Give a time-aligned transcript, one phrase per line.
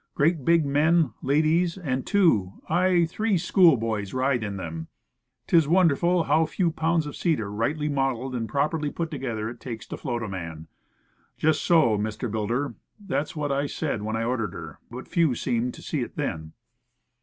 [0.15, 4.87] Great big men, ladies, and two, aye, three schoolboys ride in them.
[5.47, 9.59] It is wonderful how few pounds of cedar, rightly modeled and properly put together, it
[9.59, 10.65] takes to float a man."
[11.37, 12.33] Just so, Mr.
[12.33, 12.77] Rushton.
[12.99, 14.79] That's what I said when I ordered her.
[14.89, 16.53] But few seemed to see it then.